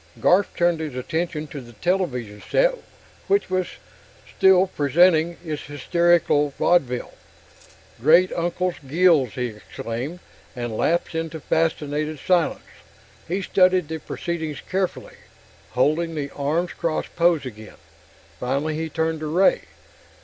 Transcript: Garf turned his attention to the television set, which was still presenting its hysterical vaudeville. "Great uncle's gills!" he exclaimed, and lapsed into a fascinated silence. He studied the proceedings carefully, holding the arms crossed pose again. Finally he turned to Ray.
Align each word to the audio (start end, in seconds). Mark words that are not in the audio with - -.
Garf 0.19 0.47
turned 0.55 0.79
his 0.79 0.95
attention 0.95 1.45
to 1.45 1.61
the 1.61 1.73
television 1.73 2.41
set, 2.41 2.73
which 3.27 3.51
was 3.51 3.67
still 4.35 4.65
presenting 4.65 5.37
its 5.45 5.61
hysterical 5.65 6.49
vaudeville. 6.57 7.13
"Great 8.01 8.33
uncle's 8.33 8.79
gills!" 8.89 9.33
he 9.33 9.45
exclaimed, 9.49 10.17
and 10.55 10.75
lapsed 10.75 11.13
into 11.13 11.37
a 11.37 11.39
fascinated 11.39 12.17
silence. 12.17 12.65
He 13.27 13.43
studied 13.43 13.89
the 13.89 13.99
proceedings 13.99 14.57
carefully, 14.67 15.17
holding 15.73 16.15
the 16.15 16.31
arms 16.31 16.73
crossed 16.73 17.15
pose 17.15 17.45
again. 17.45 17.77
Finally 18.39 18.77
he 18.77 18.89
turned 18.89 19.19
to 19.19 19.27
Ray. 19.27 19.65